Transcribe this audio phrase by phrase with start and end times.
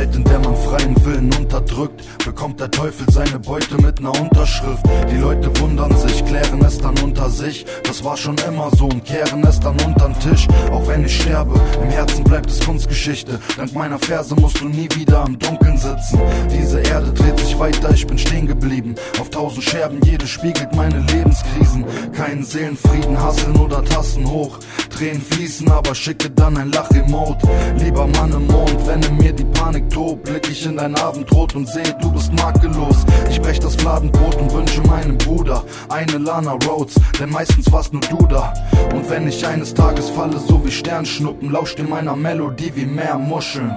[0.00, 4.82] Welt, in der man freien Willen unterdrückt, bekommt der Teufel seine Beute mit ner Unterschrift.
[5.10, 7.64] Die Leute wundern sich, klären es dann unter sich.
[7.84, 10.46] Das war schon immer so und kehren es dann untern Tisch.
[10.70, 13.38] Auch wenn ich sterbe, im Herzen bleibt es Kunstgeschichte.
[13.56, 16.20] Dank meiner Verse musst du nie wieder im Dunkeln sitzen.
[16.50, 18.94] Diese Erde dreht sich weiter, ich bin stehen geblieben.
[19.20, 21.84] Auf tausend Scherben, jede spiegelt meine Lebenskrisen.
[22.12, 24.58] Keinen Seelenfrieden, Hasseln oder Tassen hoch.
[25.00, 27.48] Tränen fließen, aber schicke dann ein Lach-Emote.
[27.78, 31.54] Lieber Mann im Mond, wenn in mir die Panik tobt, blick ich in dein Abendrot
[31.54, 32.96] und sehe, du bist makellos.
[33.30, 38.02] Ich brech das Fladenbrot und wünsche meinem Bruder eine Lana Rhodes, denn meistens warst nur
[38.02, 38.52] du da.
[38.94, 43.16] Und wenn ich eines Tages falle, so wie Sternschnuppen, lauscht in meiner Melodie wie mehr
[43.16, 43.74] Muscheln.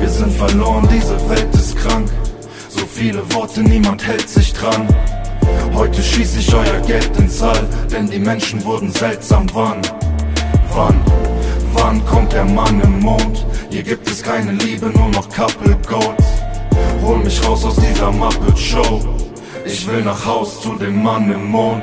[0.00, 2.10] Wir sind verloren, diese Welt ist krank.
[2.70, 4.88] So viele Worte, niemand hält sich dran.
[5.74, 9.46] Heute schieß ich euer Geld ins All, denn die Menschen wurden seltsam.
[9.52, 9.82] Wann?
[10.80, 10.98] Wann?
[11.74, 13.44] Wann kommt der Mann im Mond?
[13.68, 16.24] Hier gibt es keine Liebe, nur noch Couple Goals.
[17.04, 19.00] Hol mich raus aus dieser Muppet Show.
[19.66, 21.82] Ich will nach Haus zu dem Mann im Mond.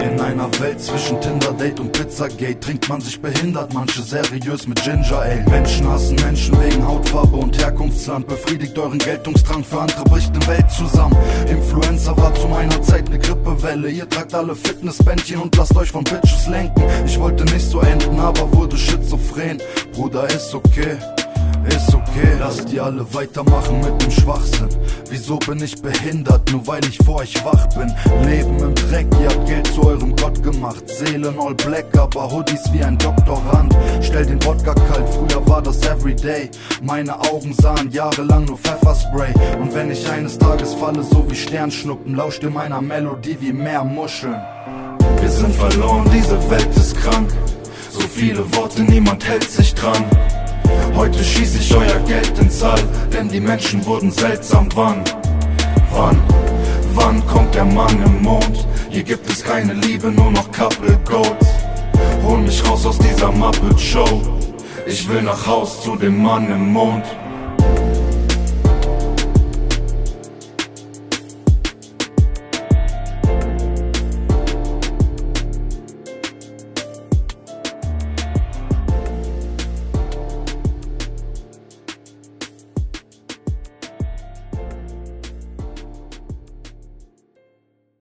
[0.00, 4.82] In einer Welt zwischen Tinder Date und Pizzagate trinkt man sich behindert, manche seriös mit
[4.82, 5.44] Ginger Ale.
[5.48, 8.26] Menschen hassen Menschen wegen Hautfarbe und Herkunftsland.
[8.26, 11.16] Befriedigt euren Geltungsdrang, für andere bricht eine Welt zusammen.
[11.48, 13.88] Influencer war zu meiner Zeit eine Grippewelle.
[13.90, 16.82] Ihr tragt alle Fitnessbändchen und lasst euch von Bitches lenken.
[17.04, 19.58] Ich wollte nicht so enden, aber wurde schizophren.
[19.92, 20.98] Bruder, ist okay.
[22.16, 24.70] Okay, lasst die alle weitermachen mit dem Schwachsinn.
[25.10, 27.92] Wieso bin ich behindert, nur weil ich vor euch wach bin?
[28.26, 30.82] Leben im Dreck, ihr habt Geld zu eurem Gott gemacht.
[30.88, 33.76] Seelen all black, aber Hoodies wie ein Doktorand.
[34.00, 36.48] Stell den Wodka kalt, früher war das everyday.
[36.82, 39.34] Meine Augen sahen jahrelang nur Pfefferspray.
[39.60, 43.84] Und wenn ich eines Tages falle, so wie Sternschnuppen, lauscht in meiner Melodie wie mehr
[43.84, 44.40] Muscheln.
[45.20, 47.28] Wir sind verloren, diese Welt ist krank.
[47.90, 50.02] So viele Worte, niemand hält sich dran.
[50.96, 52.80] Heute schieß ich euer Geld ins All,
[53.12, 54.66] denn die Menschen wurden seltsam.
[54.74, 55.04] Wann?
[55.92, 56.18] Wann?
[56.94, 58.66] Wann kommt der Mann im Mond?
[58.88, 61.46] Hier gibt es keine Liebe, nur noch Couple Goals.
[62.24, 64.22] Hol mich raus aus dieser Muppet Show.
[64.86, 67.04] Ich will nach Haus zu dem Mann im Mond.